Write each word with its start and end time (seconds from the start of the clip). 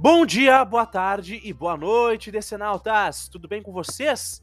Bom 0.00 0.24
dia, 0.24 0.64
boa 0.64 0.86
tarde 0.86 1.40
e 1.42 1.52
boa 1.52 1.76
noite, 1.76 2.30
decenautas! 2.30 3.28
Tudo 3.28 3.48
bem 3.48 3.60
com 3.60 3.72
vocês? 3.72 4.40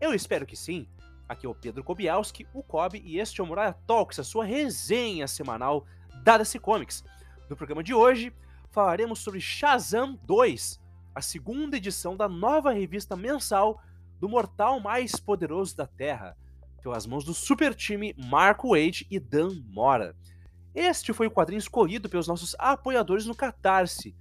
Eu 0.00 0.14
espero 0.14 0.46
que 0.46 0.56
sim. 0.56 0.88
Aqui 1.28 1.44
é 1.44 1.48
o 1.48 1.54
Pedro 1.54 1.84
Kobielski, 1.84 2.46
o 2.54 2.62
Kobe, 2.62 3.02
e 3.04 3.20
este 3.20 3.38
é 3.38 3.44
o 3.44 3.46
Muralha 3.46 3.76
Talks, 3.86 4.18
a 4.18 4.24
sua 4.24 4.46
resenha 4.46 5.28
semanal 5.28 5.84
da 6.22 6.38
DC 6.38 6.58
Comics. 6.58 7.04
No 7.50 7.54
programa 7.54 7.82
de 7.82 7.92
hoje, 7.92 8.32
falaremos 8.70 9.18
sobre 9.18 9.42
Shazam 9.42 10.18
2, 10.24 10.80
a 11.14 11.20
segunda 11.20 11.76
edição 11.76 12.16
da 12.16 12.26
nova 12.26 12.72
revista 12.72 13.14
mensal 13.14 13.82
do 14.18 14.26
mortal 14.26 14.80
mais 14.80 15.16
poderoso 15.16 15.76
da 15.76 15.86
Terra, 15.86 16.34
pelas 16.82 17.06
mãos 17.06 17.26
do 17.26 17.34
super 17.34 17.74
time 17.74 18.14
Marco 18.16 18.70
Wade 18.70 19.06
e 19.10 19.20
Dan 19.20 19.50
Mora. 19.66 20.16
Este 20.74 21.12
foi 21.12 21.26
o 21.26 21.30
quadrinho 21.30 21.58
escolhido 21.58 22.08
pelos 22.08 22.26
nossos 22.26 22.56
apoiadores 22.58 23.26
no 23.26 23.34
Catarse, 23.34 24.16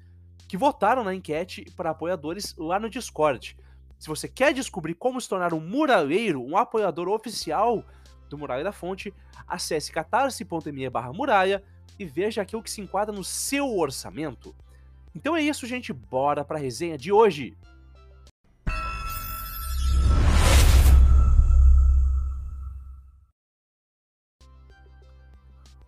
que 0.54 0.58
votaram 0.58 1.04
na 1.04 1.16
enquete 1.16 1.66
para 1.76 1.90
apoiadores 1.90 2.54
lá 2.56 2.80
no 2.80 2.88
Discord. 2.88 3.58
Se 3.98 4.08
você 4.08 4.28
quer 4.28 4.54
descobrir 4.54 4.94
como 4.94 5.20
se 5.20 5.28
tornar 5.28 5.52
um 5.52 5.60
muralheiro, 5.60 6.44
um 6.44 6.56
apoiador 6.56 7.08
oficial 7.08 7.84
do 8.30 8.38
Muralha 8.38 8.64
da 8.64 8.72
Fonte, 8.72 9.12
acesse 9.48 9.92
catarse.me 9.92 10.88
barra 10.92 11.12
muralha 11.12 11.64
e 11.98 12.06
veja 12.06 12.44
aquilo 12.44 12.62
que 12.62 12.70
se 12.70 12.82
enquadra 12.82 13.12
no 13.12 13.24
seu 13.24 13.76
orçamento. 13.76 14.56
Então 15.16 15.36
é 15.36 15.42
isso, 15.42 15.66
gente. 15.66 15.92
Bora 15.92 16.46
para 16.46 16.60
a 16.60 16.62
resenha 16.62 17.00
de 17.00 17.12
hoje. 17.12 17.58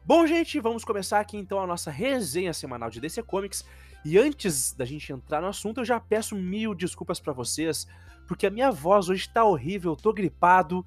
Bom, 0.03 0.25
gente, 0.25 0.59
vamos 0.59 0.83
começar 0.83 1.19
aqui 1.19 1.37
então 1.37 1.61
a 1.61 1.67
nossa 1.67 1.91
resenha 1.91 2.51
semanal 2.51 2.89
de 2.89 2.99
DC 2.99 3.21
Comics. 3.21 3.63
E 4.05 4.19
antes 4.19 4.71
da 4.71 4.85
gente 4.85 5.11
entrar 5.11 5.41
no 5.41 5.47
assunto, 5.47 5.81
eu 5.81 5.85
já 5.85 5.99
peço 5.99 6.35
mil 6.35 6.75
desculpas 6.75 7.19
para 7.19 7.33
vocês, 7.33 7.87
porque 8.27 8.45
a 8.45 8.51
minha 8.51 8.71
voz 8.71 9.09
hoje 9.09 9.27
tá 9.27 9.43
horrível, 9.43 9.93
eu 9.93 9.95
tô 9.95 10.13
gripado, 10.13 10.85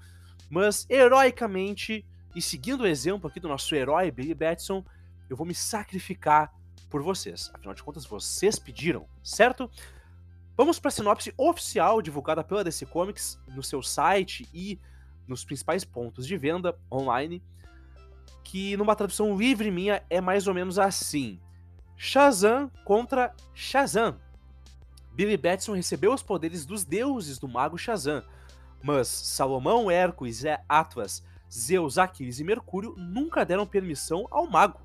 mas 0.49 0.87
heroicamente, 0.89 2.07
e 2.33 2.41
seguindo 2.41 2.83
o 2.83 2.87
exemplo 2.87 3.29
aqui 3.29 3.41
do 3.41 3.49
nosso 3.49 3.75
herói 3.75 4.13
Billy 4.13 4.35
Batson, 4.35 4.85
eu 5.29 5.37
vou 5.37 5.45
me 5.45 5.53
sacrificar 5.53 6.55
por 6.89 7.03
vocês. 7.03 7.51
Afinal 7.53 7.75
de 7.75 7.83
contas, 7.83 8.07
vocês 8.07 8.57
pediram, 8.57 9.09
certo? 9.21 9.69
Vamos 10.57 10.79
para 10.79 10.89
a 10.89 10.93
sinopse 10.93 11.35
oficial 11.37 12.01
divulgada 12.01 12.45
pela 12.45 12.63
DC 12.63 12.87
Comics 12.87 13.37
no 13.49 13.65
seu 13.65 13.83
site 13.83 14.49
e 14.55 14.79
nos 15.27 15.45
principais 15.45 15.85
pontos 15.85 16.25
de 16.25 16.37
venda 16.37 16.79
online, 16.91 17.43
que 18.45 18.77
numa 18.77 18.95
tradução 18.95 19.37
livre 19.37 19.73
minha 19.73 20.05
é 20.09 20.21
mais 20.21 20.47
ou 20.47 20.55
menos 20.55 20.79
assim. 20.79 21.41
Shazam 22.01 22.71
contra 22.85 23.35
Shazam. 23.53 24.21
Billy 25.13 25.37
Batson 25.37 25.75
recebeu 25.75 26.15
os 26.15 26.23
poderes 26.23 26.65
dos 26.65 26.85
deuses 26.85 27.41
do 27.41 27.49
mago 27.49 27.77
Shazam, 27.77 28.23
mas 28.81 29.09
Salomão, 29.09 29.91
Hércules, 29.91 30.45
Atlas, 30.69 31.25
Zeus, 31.53 31.99
Aquiles 31.99 32.39
e 32.39 32.45
Mercúrio 32.45 32.95
nunca 32.97 33.45
deram 33.45 33.67
permissão 33.67 34.29
ao 34.31 34.47
mago. 34.47 34.81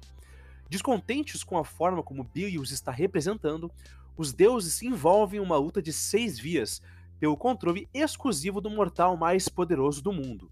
Descontentes 0.68 1.44
com 1.44 1.56
a 1.56 1.64
forma 1.64 2.02
como 2.02 2.24
Billy 2.24 2.58
os 2.58 2.72
está 2.72 2.92
representando, 2.92 3.72
os 4.18 4.34
deuses 4.34 4.74
se 4.74 4.88
envolvem 4.88 5.40
em 5.40 5.44
uma 5.44 5.56
luta 5.56 5.84
de 5.84 5.94
seis 5.94 6.40
vias 6.40 6.82
pelo 7.20 7.38
controle 7.38 7.88
exclusivo 7.94 8.60
do 8.60 8.72
mortal 8.72 9.16
mais 9.16 9.48
poderoso 9.48 10.02
do 10.02 10.12
mundo, 10.12 10.52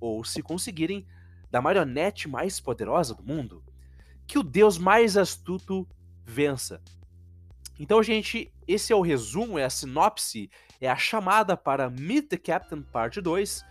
ou, 0.00 0.24
se 0.24 0.42
conseguirem, 0.42 1.06
da 1.52 1.62
marionete 1.62 2.28
mais 2.28 2.58
poderosa 2.58 3.14
do 3.14 3.22
mundo. 3.22 3.62
Que 4.26 4.38
o 4.40 4.42
deus 4.42 4.76
mais 4.76 5.16
astuto 5.16 5.86
vença. 6.30 6.80
Então, 7.78 8.02
gente, 8.02 8.52
esse 8.68 8.92
é 8.92 8.96
o 8.96 9.00
resumo, 9.00 9.58
é 9.58 9.64
a 9.64 9.70
sinopse, 9.70 10.50
é 10.80 10.88
a 10.88 10.96
chamada 10.96 11.56
para 11.56 11.90
Meet 11.90 12.28
the 12.28 12.36
Captain 12.36 12.82
Parte 12.82 13.20
2. 13.20 13.64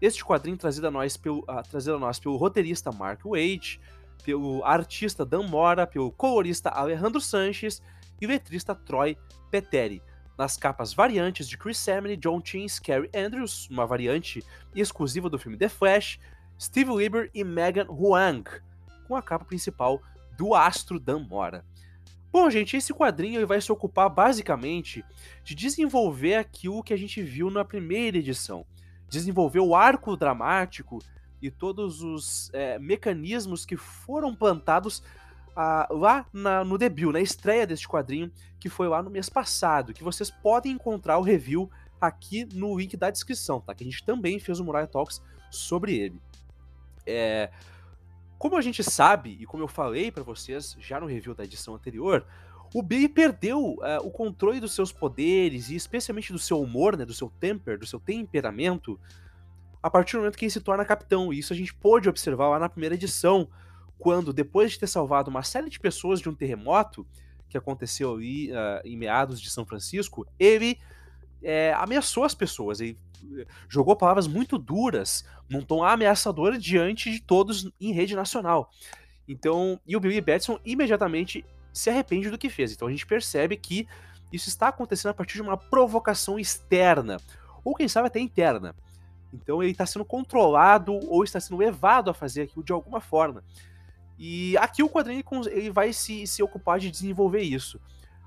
Este 0.00 0.24
quadrinho 0.24 0.56
trazido 0.56 0.86
a 0.86 0.90
nós 0.90 1.16
pelo, 1.16 1.40
uh, 1.40 1.62
trazido 1.68 1.96
a 1.96 1.98
nós 1.98 2.18
pelo 2.18 2.36
roteirista 2.36 2.92
Mark 2.92 3.22
Wade, 3.24 3.80
pelo 4.22 4.62
artista 4.64 5.24
Dan 5.24 5.48
Mora, 5.48 5.86
pelo 5.86 6.12
colorista 6.12 6.68
Alejandro 6.70 7.20
Sanches 7.20 7.82
e 8.20 8.26
letrista 8.26 8.74
Troy 8.74 9.16
Peteri. 9.50 10.02
Nas 10.36 10.56
capas 10.56 10.92
variantes 10.92 11.48
de 11.48 11.56
Chris 11.56 11.78
Samney, 11.78 12.16
John 12.16 12.40
Chin, 12.44 12.68
Scary 12.68 13.08
Andrews, 13.14 13.68
uma 13.70 13.86
variante 13.86 14.44
exclusiva 14.74 15.30
do 15.30 15.38
filme 15.38 15.56
The 15.56 15.68
Flash, 15.68 16.18
Steve 16.60 16.90
Lieber 16.94 17.30
e 17.32 17.44
Megan 17.44 17.86
Huang, 17.86 18.44
com 19.06 19.16
a 19.16 19.22
capa 19.22 19.44
principal 19.44 20.02
do 20.36 20.54
astro 20.54 20.98
Dan 20.98 21.20
Mora. 21.20 21.64
Bom, 22.34 22.50
gente, 22.50 22.76
esse 22.76 22.92
quadrinho 22.92 23.46
vai 23.46 23.60
se 23.60 23.70
ocupar 23.70 24.10
basicamente 24.10 25.04
de 25.44 25.54
desenvolver 25.54 26.34
aquilo 26.34 26.82
que 26.82 26.92
a 26.92 26.96
gente 26.96 27.22
viu 27.22 27.48
na 27.48 27.64
primeira 27.64 28.18
edição. 28.18 28.66
Desenvolver 29.08 29.60
o 29.60 29.72
arco 29.72 30.16
dramático 30.16 30.98
e 31.40 31.48
todos 31.48 32.02
os 32.02 32.50
é, 32.52 32.76
mecanismos 32.76 33.64
que 33.64 33.76
foram 33.76 34.34
plantados 34.34 35.00
ah, 35.54 35.86
lá 35.88 36.26
na, 36.32 36.64
no 36.64 36.76
debut, 36.76 37.12
na 37.12 37.20
estreia 37.20 37.68
deste 37.68 37.86
quadrinho, 37.86 38.32
que 38.58 38.68
foi 38.68 38.88
lá 38.88 39.00
no 39.00 39.10
mês 39.10 39.28
passado, 39.28 39.94
que 39.94 40.02
vocês 40.02 40.28
podem 40.28 40.72
encontrar 40.72 41.18
o 41.18 41.22
review 41.22 41.70
aqui 42.00 42.48
no 42.52 42.76
link 42.76 42.96
da 42.96 43.10
descrição, 43.10 43.60
tá? 43.60 43.72
Que 43.76 43.84
a 43.84 43.86
gente 43.86 44.04
também 44.04 44.40
fez 44.40 44.58
um 44.58 44.64
Muralha 44.64 44.88
Talks 44.88 45.22
sobre 45.52 45.96
ele. 45.96 46.20
É, 47.06 47.52
como 48.44 48.58
a 48.58 48.60
gente 48.60 48.84
sabe, 48.84 49.38
e 49.40 49.46
como 49.46 49.62
eu 49.62 49.68
falei 49.68 50.10
para 50.10 50.22
vocês 50.22 50.76
já 50.78 51.00
no 51.00 51.06
review 51.06 51.34
da 51.34 51.44
edição 51.44 51.74
anterior, 51.74 52.26
o 52.74 52.82
Billy 52.82 53.08
perdeu 53.08 53.58
uh, 53.58 53.78
o 54.02 54.10
controle 54.10 54.60
dos 54.60 54.74
seus 54.74 54.92
poderes 54.92 55.70
e 55.70 55.74
especialmente 55.74 56.30
do 56.30 56.38
seu 56.38 56.60
humor, 56.60 56.94
né, 56.94 57.06
do 57.06 57.14
seu 57.14 57.32
temper, 57.40 57.78
do 57.78 57.86
seu 57.86 57.98
temperamento, 57.98 59.00
a 59.82 59.88
partir 59.88 60.12
do 60.12 60.18
momento 60.18 60.36
que 60.36 60.44
ele 60.44 60.52
se 60.52 60.60
torna 60.60 60.84
capitão. 60.84 61.32
E 61.32 61.38
isso 61.38 61.54
a 61.54 61.56
gente 61.56 61.72
pôde 61.72 62.06
observar 62.06 62.50
lá 62.50 62.58
na 62.58 62.68
primeira 62.68 62.94
edição, 62.94 63.48
quando, 63.98 64.30
depois 64.30 64.72
de 64.72 64.80
ter 64.80 64.88
salvado 64.88 65.30
uma 65.30 65.42
série 65.42 65.70
de 65.70 65.80
pessoas 65.80 66.20
de 66.20 66.28
um 66.28 66.34
terremoto 66.34 67.06
que 67.48 67.56
aconteceu 67.56 68.12
ali 68.12 68.52
uh, 68.52 68.82
em 68.84 68.94
meados 68.94 69.40
de 69.40 69.48
São 69.48 69.64
Francisco, 69.64 70.26
ele 70.38 70.78
é, 71.42 71.72
ameaçou 71.78 72.24
as 72.24 72.34
pessoas. 72.34 72.78
Ele 72.78 72.98
jogou 73.68 73.96
palavras 73.96 74.26
muito 74.26 74.58
duras, 74.58 75.24
num 75.48 75.62
tom 75.62 75.84
ameaçador 75.84 76.56
diante 76.58 77.10
de 77.10 77.20
todos 77.20 77.70
em 77.80 77.92
rede 77.92 78.14
nacional. 78.14 78.70
Então, 79.26 79.80
e 79.86 79.96
o 79.96 80.00
Billy 80.00 80.20
Batson 80.20 80.58
imediatamente 80.64 81.44
se 81.72 81.90
arrepende 81.90 82.30
do 82.30 82.38
que 82.38 82.48
fez. 82.48 82.72
Então 82.72 82.88
a 82.88 82.90
gente 82.90 83.06
percebe 83.06 83.56
que 83.56 83.86
isso 84.32 84.48
está 84.48 84.68
acontecendo 84.68 85.10
a 85.10 85.14
partir 85.14 85.34
de 85.34 85.42
uma 85.42 85.56
provocação 85.56 86.38
externa, 86.38 87.18
ou 87.64 87.74
quem 87.74 87.88
sabe 87.88 88.08
até 88.08 88.20
interna. 88.20 88.74
Então 89.32 89.62
ele 89.62 89.72
está 89.72 89.84
sendo 89.84 90.04
controlado 90.04 90.92
ou 91.08 91.24
está 91.24 91.40
sendo 91.40 91.58
levado 91.58 92.10
a 92.10 92.14
fazer 92.14 92.42
aquilo 92.42 92.64
de 92.64 92.72
alguma 92.72 93.00
forma. 93.00 93.42
E 94.16 94.56
aqui 94.58 94.82
o 94.82 94.88
quadrinho 94.88 95.24
ele 95.50 95.70
vai 95.70 95.92
se, 95.92 96.26
se 96.26 96.42
ocupar 96.42 96.78
de 96.78 96.90
desenvolver 96.90 97.42
isso. 97.42 97.80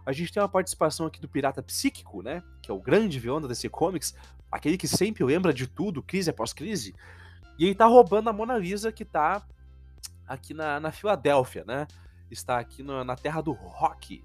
A 0.08 0.14
gente 0.14 0.32
tem 0.32 0.42
uma 0.42 0.48
participação 0.48 1.06
aqui 1.06 1.20
do 1.20 1.28
Pirata 1.28 1.62
Psíquico, 1.62 2.22
né? 2.22 2.42
Que 2.62 2.72
é 2.72 2.74
o 2.74 2.80
grande 2.80 3.20
vilão 3.20 3.42
da 3.42 3.48
DC 3.50 3.68
Comics, 3.68 4.16
aquele 4.50 4.78
que 4.78 4.88
sempre 4.88 5.22
lembra 5.22 5.54
de 5.54 5.68
tudo, 5.68 6.02
crise 6.02 6.30
após 6.30 6.54
crise. 6.54 6.96
E 7.60 7.66
ele 7.66 7.76
tá 7.76 7.86
roubando 7.88 8.30
a 8.30 8.34
Mona 8.34 8.58
Lisa 8.58 8.90
que 8.90 9.04
tá 9.04 9.46
aqui 10.26 10.54
na, 10.54 10.80
na 10.80 10.94
Filadélfia, 10.94 11.66
né? 11.68 11.86
Está 12.32 12.58
aqui 12.58 12.82
na, 12.82 13.18
terra 13.18 13.42
do 13.42 13.52
rock. 13.52 14.24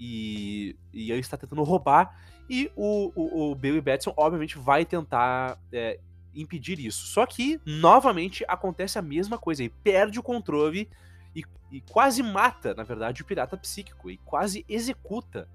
E, 0.00 0.74
e 0.90 1.12
ele 1.12 1.20
está 1.20 1.36
tentando 1.36 1.62
roubar. 1.62 2.18
E 2.48 2.72
o, 2.74 3.12
o, 3.14 3.50
o 3.50 3.54
Billy 3.54 3.82
Batson, 3.82 4.14
obviamente, 4.16 4.56
vai 4.56 4.86
tentar 4.86 5.58
é, 5.70 6.00
impedir 6.34 6.80
isso. 6.80 7.08
Só 7.08 7.26
que, 7.26 7.60
novamente, 7.66 8.42
acontece 8.48 8.98
a 8.98 9.02
mesma 9.02 9.36
coisa. 9.36 9.62
Ele 9.62 9.74
perde 9.84 10.18
o 10.18 10.22
controle 10.22 10.88
e, 11.34 11.42
e 11.70 11.80
quase 11.80 12.22
mata, 12.22 12.74
na 12.74 12.82
verdade, 12.82 13.22
o 13.22 13.24
pirata 13.24 13.56
psíquico. 13.56 14.10
E 14.10 14.18
quase 14.18 14.64
executa 14.68 15.48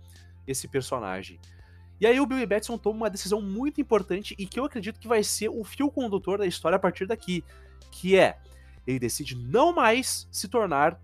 esse 0.45 0.68
personagem. 0.68 1.39
E 2.00 2.06
aí 2.06 2.19
o 2.19 2.25
Billy 2.25 2.45
Batson 2.45 2.77
toma 2.77 2.97
uma 2.97 3.09
decisão 3.09 3.41
muito 3.41 3.81
importante 3.81 4.35
e 4.38 4.45
que 4.45 4.59
eu 4.59 4.65
acredito 4.65 5.00
que 5.00 5.07
vai 5.07 5.24
ser 5.24 5.50
o 5.50 5.63
fio 5.63 5.89
condutor 5.89 6.38
da 6.38 6.45
história 6.45 6.75
a 6.75 6.79
partir 6.79 7.07
daqui, 7.07 7.44
que 7.91 8.15
é 8.18 8.38
ele 8.85 9.00
decide 9.00 9.35
não 9.35 9.74
mais 9.74 10.27
se 10.31 10.47
tornar 10.47 11.00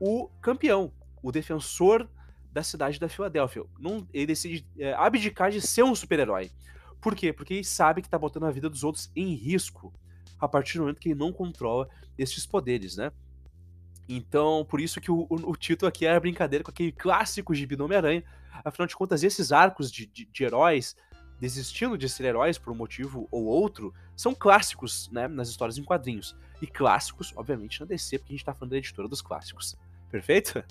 o 0.00 0.28
campeão, 0.40 0.92
o 1.22 1.30
defensor 1.30 2.08
da 2.52 2.62
cidade 2.62 2.98
da 2.98 3.08
Filadélfia. 3.08 3.64
Não, 3.78 4.06
ele 4.14 4.26
decide 4.26 4.66
é, 4.78 4.94
abdicar 4.94 5.50
de 5.50 5.60
ser 5.60 5.82
um 5.82 5.94
super-herói. 5.94 6.50
Por 7.00 7.14
quê? 7.14 7.32
Porque 7.32 7.54
ele 7.54 7.64
sabe 7.64 8.00
que 8.00 8.08
tá 8.08 8.18
botando 8.18 8.44
a 8.44 8.50
vida 8.50 8.70
dos 8.70 8.82
outros 8.82 9.10
em 9.14 9.34
risco 9.34 9.92
a 10.40 10.48
partir 10.48 10.78
do 10.78 10.82
momento 10.82 11.00
que 11.00 11.10
ele 11.10 11.18
não 11.18 11.32
controla 11.32 11.88
esses 12.16 12.46
poderes, 12.46 12.96
né? 12.96 13.12
Então, 14.08 14.64
por 14.68 14.80
isso 14.80 15.00
que 15.00 15.10
o, 15.10 15.26
o, 15.28 15.50
o 15.50 15.56
título 15.56 15.88
aqui 15.88 16.06
é 16.06 16.14
a 16.14 16.20
brincadeira 16.20 16.64
com 16.64 16.70
aquele 16.70 16.92
clássico 16.92 17.54
gibi 17.54 17.76
do 17.76 17.84
Homem-Aranha, 17.84 18.24
Afinal 18.64 18.86
de 18.86 18.96
contas, 18.96 19.22
esses 19.22 19.52
arcos 19.52 19.90
de, 19.90 20.06
de, 20.06 20.24
de 20.24 20.44
heróis 20.44 20.96
desistindo 21.40 21.96
de 21.96 22.08
ser 22.08 22.24
heróis 22.24 22.58
por 22.58 22.72
um 22.72 22.76
motivo 22.76 23.28
ou 23.30 23.44
outro 23.44 23.94
são 24.16 24.34
clássicos 24.34 25.08
né, 25.12 25.28
nas 25.28 25.48
histórias 25.48 25.78
em 25.78 25.84
quadrinhos. 25.84 26.36
E 26.60 26.66
clássicos, 26.66 27.32
obviamente, 27.36 27.78
na 27.78 27.86
DC, 27.86 28.18
porque 28.18 28.32
a 28.32 28.36
gente 28.36 28.44
tá 28.44 28.52
falando 28.52 28.72
da 28.72 28.78
editora 28.78 29.06
dos 29.06 29.22
clássicos. 29.22 29.76
Perfeito? 30.10 30.64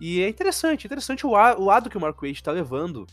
E 0.00 0.20
é 0.20 0.28
interessante, 0.28 0.86
interessante 0.86 1.24
o, 1.24 1.30
o 1.30 1.64
lado 1.64 1.88
que 1.88 1.96
o 1.96 2.00
Mark 2.00 2.20
Wade 2.20 2.32
está 2.32 2.50
levando, 2.50 3.06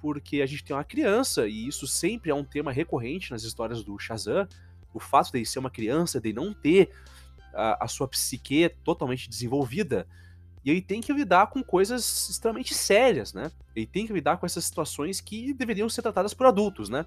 porque 0.00 0.42
a 0.42 0.46
gente 0.46 0.64
tem 0.64 0.74
uma 0.74 0.82
criança, 0.82 1.46
e 1.46 1.68
isso 1.68 1.86
sempre 1.86 2.32
é 2.32 2.34
um 2.34 2.44
tema 2.44 2.72
recorrente 2.72 3.30
nas 3.30 3.44
histórias 3.44 3.84
do 3.84 3.96
Shazam, 3.96 4.48
o 4.92 4.98
fato 4.98 5.30
de 5.30 5.38
ele 5.38 5.46
ser 5.46 5.60
uma 5.60 5.70
criança, 5.70 6.20
de 6.20 6.32
não 6.32 6.52
ter 6.52 6.90
a, 7.56 7.84
a 7.84 7.88
sua 7.88 8.06
psique 8.06 8.68
totalmente 8.84 9.28
desenvolvida, 9.28 10.06
e 10.66 10.70
ele 10.70 10.82
tem 10.82 11.00
que 11.00 11.12
lidar 11.12 11.46
com 11.46 11.62
coisas 11.62 12.28
extremamente 12.28 12.74
sérias, 12.74 13.32
né? 13.32 13.52
Ele 13.74 13.86
tem 13.86 14.04
que 14.04 14.12
lidar 14.12 14.36
com 14.36 14.44
essas 14.44 14.64
situações 14.64 15.20
que 15.20 15.54
deveriam 15.54 15.88
ser 15.88 16.02
tratadas 16.02 16.34
por 16.34 16.44
adultos, 16.44 16.88
né? 16.88 17.06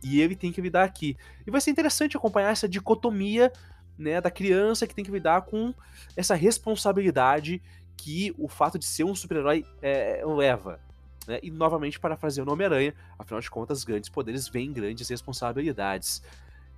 E 0.00 0.20
ele 0.20 0.36
tem 0.36 0.52
que 0.52 0.60
lidar 0.60 0.84
aqui. 0.84 1.16
E 1.44 1.50
vai 1.50 1.60
ser 1.60 1.72
interessante 1.72 2.16
acompanhar 2.16 2.52
essa 2.52 2.68
dicotomia 2.68 3.52
né, 3.98 4.20
da 4.20 4.30
criança 4.30 4.86
que 4.86 4.94
tem 4.94 5.04
que 5.04 5.10
lidar 5.10 5.42
com 5.42 5.74
essa 6.16 6.36
responsabilidade 6.36 7.60
que 7.96 8.32
o 8.38 8.48
fato 8.48 8.78
de 8.78 8.84
ser 8.84 9.02
um 9.02 9.14
super-herói 9.14 9.66
é, 9.82 10.22
leva. 10.24 10.80
Né? 11.26 11.40
E 11.42 11.50
novamente, 11.50 11.98
para 11.98 12.16
fazer 12.16 12.42
o 12.42 12.50
Homem-Aranha, 12.50 12.94
afinal 13.18 13.40
de 13.40 13.50
contas, 13.50 13.82
grandes 13.82 14.08
poderes 14.08 14.48
vêm 14.48 14.72
grandes 14.72 15.08
responsabilidades. 15.08 16.22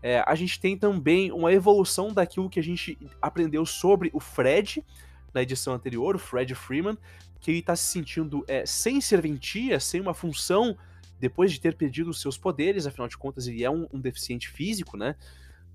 É, 0.02 0.22
a 0.26 0.34
gente 0.34 0.58
tem 0.58 0.76
também 0.76 1.31
uma 1.31 1.52
evolução 1.52 2.12
daquilo 2.12 2.50
que 2.50 2.58
a 2.58 2.62
gente 2.62 2.99
aprendeu 3.20 3.64
sobre 3.64 4.10
o 4.12 4.19
Fred 4.19 4.84
na 5.32 5.43
edição 5.43 5.72
anterior, 5.72 6.16
o 6.16 6.19
Fred 6.19 6.54
Freeman, 6.54 6.99
que 7.40 7.50
ele 7.50 7.60
está 7.60 7.76
se 7.76 7.84
sentindo 7.84 8.44
é, 8.49 8.66
sem 8.66 9.00
serventia, 9.00 9.78
sem 9.78 10.00
uma 10.00 10.12
função 10.12 10.76
depois 11.20 11.52
de 11.52 11.60
ter 11.60 11.76
perdido 11.76 12.10
os 12.10 12.20
seus 12.20 12.37
poderes, 12.37 12.84
afinal 12.84 13.06
de 13.06 13.16
contas 13.16 13.46
ele 13.46 13.62
é 13.62 13.70
um, 13.70 13.87
um 13.93 14.00
deficiente 14.00 14.49
físico, 14.49 14.96
né? 14.96 15.14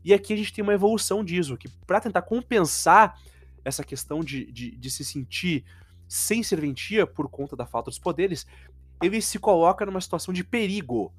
E 0.04 0.14
aqui 0.14 0.34
a 0.34 0.36
gente 0.36 0.52
tem 0.52 0.62
uma 0.62 0.74
evolução 0.74 1.24
disso, 1.24 1.58
que 1.58 1.70
para 1.86 2.02
tentar 2.02 2.22
compensar 2.22 3.18
essa 3.64 3.84
questão 3.84 4.20
de, 4.22 4.52
de, 4.52 4.72
de, 4.72 4.92
se 4.92 5.04
sentir 5.04 5.64
sem 6.08 6.44
serventia 6.44 7.08
por 7.08 7.30
conta 7.30 7.56
da 7.56 7.66
falta 7.66 7.90
dos 7.90 8.00
poderes, 8.00 8.46
ele 9.02 9.22
se 9.22 9.40
coloca 9.40 9.86
numa 9.86 10.02
situação 10.02 10.34
de 10.34 10.44
perigo. 10.44 11.14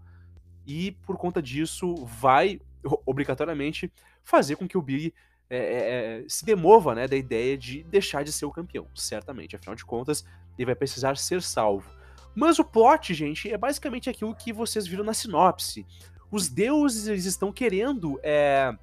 E 0.66 0.92
por 1.06 1.16
conta 1.16 1.42
disso 1.42 1.94
vai 2.04 2.60
obrigatoriamente 3.06 3.92
fazer 4.22 4.56
com 4.56 4.68
que 4.68 4.78
o 4.78 4.82
Billy 4.82 5.14
é, 5.50 5.56
é, 5.56 6.20
é, 6.20 6.24
se 6.28 6.44
demova 6.44 6.94
né, 6.94 7.08
da 7.08 7.16
ideia 7.16 7.56
de 7.56 7.82
deixar 7.84 8.22
de 8.22 8.32
ser 8.32 8.44
o 8.44 8.50
campeão, 8.50 8.86
certamente. 8.94 9.56
Afinal 9.56 9.74
de 9.74 9.84
contas, 9.84 10.24
ele 10.58 10.66
vai 10.66 10.74
precisar 10.74 11.16
ser 11.16 11.40
salvo. 11.40 11.90
Mas 12.34 12.58
o 12.58 12.64
plot, 12.64 13.14
gente, 13.14 13.50
é 13.50 13.56
basicamente 13.56 14.10
aquilo 14.10 14.34
que 14.34 14.52
vocês 14.52 14.86
viram 14.86 15.04
na 15.04 15.14
sinopse. 15.14 15.86
Os 16.30 16.48
deuses 16.48 17.06
eles 17.06 17.24
estão 17.24 17.50
querendo 17.50 18.20
é, 18.22 18.76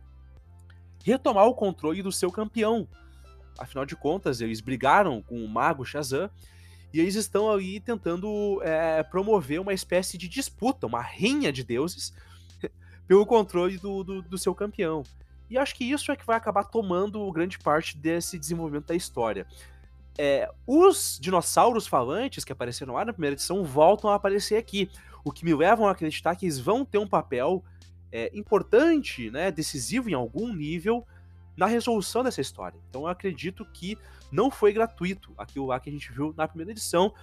retomar 1.04 1.46
o 1.46 1.54
controle 1.54 2.02
do 2.02 2.12
seu 2.12 2.32
campeão. 2.32 2.88
Afinal 3.60 3.86
de 3.86 3.96
contas, 3.96 4.42
eles 4.42 4.60
brigaram 4.60 5.22
com 5.22 5.38
o 5.38 5.48
mago 5.48 5.86
Shazam 5.86 6.30
e 6.92 7.00
eles 7.00 7.16
estão 7.16 7.50
ali 7.52 7.80
tentando 7.80 8.60
é, 8.64 9.04
promover 9.04 9.62
uma 9.62 9.74
espécie 9.74 10.18
de 10.18 10.28
disputa, 10.28 10.88
uma 10.88 11.02
rinha 11.02 11.54
de 11.54 11.64
deuses 11.64 12.12
pelo 13.08 13.26
controle 13.26 13.78
do, 13.78 14.04
do, 14.04 14.22
do 14.22 14.38
seu 14.38 14.54
campeão. 14.54 15.04
E 15.50 15.58
acho 15.58 15.76
que 15.76 15.84
isso 15.84 16.12
é 16.12 16.16
que 16.16 16.26
vai 16.26 16.36
acabar 16.36 16.64
tomando 16.64 17.32
grande 17.32 17.60
parte 17.60 17.98
desse 17.98 18.38
desenvolvimento 18.40 18.88
da 18.88 18.96
história. 18.96 19.46
É, 20.18 20.50
os 20.66 21.20
dinossauros 21.22 21.86
falantes 21.86 22.44
que 22.44 22.52
apareceram 22.52 22.94
lá 22.94 23.06
na 23.06 23.14
primeira 23.14 23.36
edição 23.36 23.64
voltam 23.64 24.10
a 24.10 24.16
aparecer 24.16 24.56
aqui, 24.56 24.90
o 25.24 25.32
que 25.32 25.46
me 25.46 25.54
levam 25.54 25.88
a 25.88 25.92
acreditar 25.92 26.36
que 26.36 26.46
eles 26.46 26.60
vão 26.60 26.86
ter 26.86 26.98
um 26.98 27.08
papel 27.08 27.64
é, 28.12 28.32
importante, 28.34 29.30
né, 29.30 29.52
decisivo 29.52 30.10
em 30.10 30.14
algum 30.14 30.54
nível 30.54 31.06
na 31.56 31.66
resolução 31.66 32.24
dessa 32.24 32.42
história. 32.42 32.80
Então 32.90 33.02
eu 33.02 33.08
acredito 33.08 33.66
que 33.66 33.98
não 34.32 34.50
foi 34.50 34.74
gratuito 34.74 35.34
aquilo 35.38 35.68
lá 35.68 35.80
que 35.80 35.90
a 35.90 35.94
gente 35.94 36.12
viu 36.12 36.34
na 36.36 36.48
primeira 36.48 36.72
edição. 36.72 37.14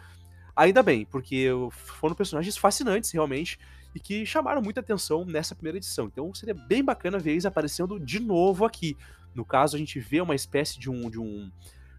Ainda 0.54 0.82
bem, 0.82 1.04
porque 1.06 1.48
foram 1.70 2.14
personagens 2.14 2.56
fascinantes 2.56 3.10
realmente 3.10 3.58
e 3.94 4.00
que 4.00 4.24
chamaram 4.24 4.62
muita 4.62 4.80
atenção 4.80 5.24
nessa 5.24 5.54
primeira 5.54 5.78
edição. 5.78 6.06
Então 6.06 6.32
seria 6.34 6.54
bem 6.54 6.84
bacana 6.84 7.18
ver 7.18 7.32
eles 7.32 7.46
aparecendo 7.46 7.98
de 8.00 8.18
novo 8.20 8.64
aqui. 8.64 8.96
No 9.34 9.44
caso, 9.44 9.76
a 9.76 9.78
gente 9.78 9.98
vê 9.98 10.20
uma 10.20 10.34
espécie 10.34 10.78
de 10.78 10.90
um, 10.90 11.10
de 11.10 11.18
um, 11.18 11.50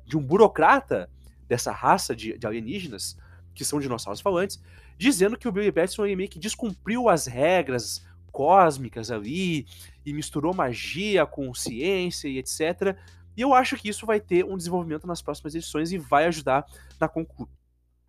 de 0.06 0.18
um 0.18 0.22
burocrata 0.22 1.10
dessa 1.48 1.72
raça 1.72 2.16
de, 2.16 2.38
de 2.38 2.48
alienígenas, 2.48 3.18
que 3.54 3.66
são 3.66 3.80
dinossauros 3.80 4.22
falantes, 4.22 4.62
dizendo 4.98 5.38
que 5.38 5.48
o 5.48 5.52
Billy 5.52 5.72
Batson 5.72 6.04
meio 6.16 6.30
que 6.30 6.40
descumpriu 6.40 7.10
as 7.10 7.28
regras 7.28 8.06
cósmicas 8.32 9.12
ali 9.12 9.68
e 10.06 10.12
misturou 10.14 10.54
magia 10.54 11.26
com 11.26 11.54
ciência 11.54 12.28
e 12.28 12.40
etc. 12.40 12.98
E 13.38 13.42
eu 13.42 13.54
acho 13.54 13.78
que 13.78 13.90
isso 13.90 14.06
vai 14.06 14.20
ter 14.20 14.44
um 14.44 14.58
desenvolvimento 14.58 15.06
nas 15.06 15.22
próximas 15.22 15.54
edições 15.56 15.92
e 15.92 15.98
vai 15.98 16.26
ajudar 16.26 16.66
na, 17.00 17.08
conclu... 17.08 17.48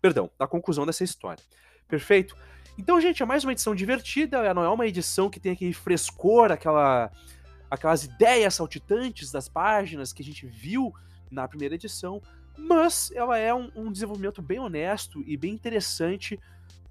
Perdão, 0.01 0.29
na 0.39 0.47
conclusão 0.47 0.85
dessa 0.85 1.03
história. 1.03 1.43
Perfeito? 1.87 2.35
Então, 2.77 2.99
gente, 2.99 3.23
é 3.23 3.25
mais 3.25 3.43
uma 3.43 3.53
edição 3.53 3.73
divertida, 3.73 4.53
não 4.53 4.63
é 4.63 4.69
uma 4.69 4.85
edição 4.85 5.29
que 5.29 5.39
tem 5.39 5.53
aquele 5.53 5.73
frescor, 5.73 6.51
aquela, 6.51 7.09
aquelas 7.71 8.03
ideias 8.03 8.53
saltitantes 8.55 9.31
das 9.31 9.47
páginas 9.47 10.11
que 10.11 10.21
a 10.21 10.25
gente 10.25 10.45
viu 10.45 10.93
na 11.31 11.47
primeira 11.47 11.75
edição, 11.75 12.21
mas 12.57 13.11
ela 13.15 13.37
é 13.37 13.53
um, 13.53 13.71
um 13.75 13.91
desenvolvimento 13.91 14.41
bem 14.41 14.59
honesto 14.59 15.23
e 15.25 15.37
bem 15.37 15.53
interessante 15.53 16.39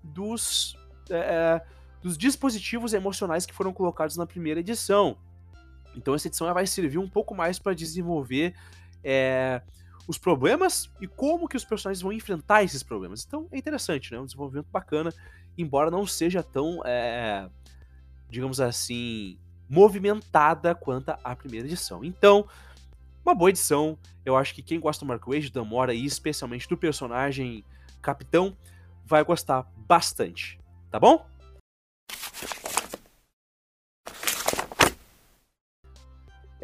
dos, 0.03 0.77
é, 1.11 1.17
é 1.17 1.67
dos 2.03 2.17
dispositivos 2.17 2.95
emocionais 2.95 3.45
que 3.45 3.55
foram 3.55 3.73
colocados 3.73 4.17
na 4.17 4.27
primeira 4.27 4.61
edição. 4.61 5.19
Então 5.95 6.15
essa 6.15 6.29
edição 6.29 6.53
vai 6.53 6.67
servir 6.67 6.99
um 6.99 7.09
pouco 7.09 7.35
mais 7.35 7.59
para 7.59 7.75
desenvolver 7.75 8.55
é, 9.03 9.61
os 10.07 10.19
problemas 10.19 10.91
e 11.01 11.07
como 11.07 11.49
que 11.49 11.57
os 11.57 11.65
personagens 11.65 12.03
vão 12.03 12.13
enfrentar 12.13 12.63
esses 12.63 12.83
problemas. 12.83 13.25
Então 13.27 13.49
é 13.51 13.59
interessante, 13.59 14.13
né? 14.13 14.21
Um 14.21 14.27
desenvolvimento 14.27 14.69
bacana 14.71 15.13
embora 15.57 15.91
não 15.91 16.07
seja 16.07 16.43
tão, 16.43 16.83
é, 16.85 17.49
digamos 18.29 18.61
assim, 18.61 19.39
movimentada 19.69 20.75
quanto 20.75 21.11
a 21.23 21.37
primeira 21.37 21.67
edição. 21.67 22.05
Então, 22.05 22.47
uma 23.25 23.35
boa 23.35 23.51
edição. 23.51 23.99
Eu 24.25 24.37
acho 24.37 24.55
que 24.55 24.63
quem 24.63 24.81
gosta 24.81 25.05
do 25.05 25.09
Mark 25.09 25.27
Wade, 25.27 25.51
da 25.51 25.65
Mora 25.65 25.95
e 25.95 26.05
especialmente 26.05 26.69
do 26.69 26.77
personagem 26.77 27.65
Capitão, 28.03 28.57
vai 29.05 29.25
gostar 29.25 29.67
bastante. 29.77 30.59
Tá 30.91 30.99
bom? 30.99 31.27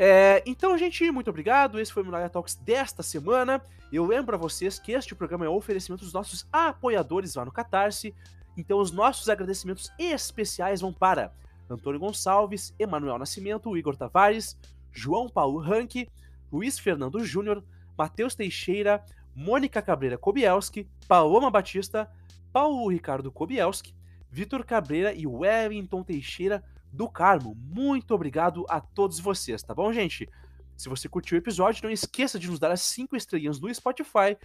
É, 0.03 0.43
então, 0.47 0.79
gente, 0.79 1.11
muito 1.11 1.29
obrigado. 1.29 1.79
Esse 1.79 1.93
foi 1.93 2.03
o 2.03 2.07
Muralha 2.07 2.31
Talks 2.31 2.55
desta 2.55 3.03
semana. 3.03 3.63
Eu 3.93 4.07
lembro 4.07 4.35
a 4.35 4.39
vocês 4.39 4.79
que 4.79 4.93
este 4.93 5.15
programa 5.15 5.45
é 5.45 5.49
um 5.51 5.55
oferecimento 5.55 6.03
dos 6.03 6.15
nossos 6.15 6.47
apoiadores 6.51 7.35
lá 7.35 7.45
no 7.45 7.53
Catarse. 7.53 8.15
Então, 8.57 8.79
os 8.79 8.91
nossos 8.91 9.29
agradecimentos 9.29 9.93
especiais 9.99 10.81
vão 10.81 10.91
para 10.91 11.35
Antônio 11.69 12.01
Gonçalves, 12.01 12.75
Emanuel 12.79 13.19
Nascimento, 13.19 13.77
Igor 13.77 13.95
Tavares, 13.95 14.57
João 14.91 15.29
Paulo 15.29 15.59
Ranque, 15.59 16.09
Luiz 16.51 16.79
Fernando 16.79 17.23
Júnior, 17.23 17.63
Matheus 17.95 18.35
Teixeira, 18.35 19.05
Mônica 19.37 19.83
Cabreira 19.83 20.17
Kobielski, 20.17 20.89
Paloma 21.07 21.51
Batista, 21.51 22.11
Paulo 22.51 22.89
Ricardo 22.89 23.31
Kobielski, 23.31 23.95
Vitor 24.31 24.65
Cabreira 24.65 25.13
e 25.13 25.27
Wellington 25.27 26.03
Teixeira 26.03 26.65
do 26.93 27.09
Carmo. 27.09 27.57
Muito 27.57 28.15
obrigado 28.15 28.65
a 28.69 28.81
todos 28.81 29.19
vocês, 29.21 29.63
tá 29.63 29.75
bom, 29.75 29.93
gente? 29.93 30.29
Se 30.77 30.89
você 30.89 31.09
curtiu 31.09 31.37
o 31.37 31.39
episódio, 31.39 31.85
não 31.85 31.91
esqueça 31.91 32.39
de 32.39 32.49
nos 32.49 32.59
dar 32.59 32.71
as 32.71 32.81
5 32.81 33.15
estrelinhas 33.15 33.61
no 33.61 33.73
Spotify 33.75 34.37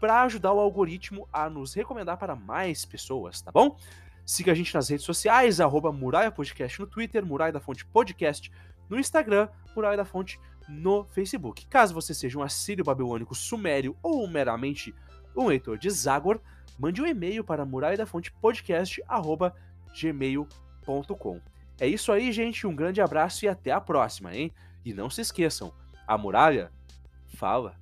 para 0.00 0.22
ajudar 0.22 0.52
o 0.52 0.60
algoritmo 0.60 1.28
a 1.32 1.48
nos 1.50 1.74
recomendar 1.74 2.16
para 2.16 2.34
mais 2.34 2.84
pessoas, 2.84 3.40
tá 3.40 3.50
bom? 3.50 3.76
Siga 4.24 4.52
a 4.52 4.54
gente 4.54 4.74
nas 4.74 4.88
redes 4.88 5.04
sociais, 5.04 5.60
arroba 5.60 5.92
Muralha 5.92 6.30
Podcast 6.30 6.80
no 6.80 6.86
Twitter, 6.86 7.24
Muralha 7.24 7.52
da 7.52 7.60
Fonte 7.60 7.84
Podcast 7.84 8.50
no 8.88 8.98
Instagram, 8.98 9.48
Muralha 9.74 9.96
da 9.96 10.04
Fonte 10.04 10.38
no 10.68 11.04
Facebook. 11.04 11.66
Caso 11.66 11.94
você 11.94 12.14
seja 12.14 12.38
um 12.38 12.42
assírio 12.42 12.84
babilônico 12.84 13.34
sumério 13.34 13.96
ou 14.02 14.28
meramente 14.28 14.94
um 15.36 15.46
leitor 15.46 15.78
de 15.78 15.90
Zagor, 15.90 16.40
mande 16.78 17.02
um 17.02 17.06
e-mail 17.06 17.44
para 17.44 17.64
muralha 17.64 17.96
da 17.96 18.06
fonte 18.06 18.32
podcast 18.32 19.02
gmail.com. 19.94 21.40
É 21.78 21.86
isso 21.86 22.12
aí, 22.12 22.30
gente. 22.32 22.66
Um 22.66 22.74
grande 22.74 23.00
abraço 23.00 23.44
e 23.44 23.48
até 23.48 23.70
a 23.70 23.80
próxima, 23.80 24.34
hein? 24.34 24.52
E 24.84 24.92
não 24.92 25.08
se 25.10 25.20
esqueçam, 25.20 25.72
a 26.06 26.16
muralha 26.18 26.70
fala. 27.36 27.81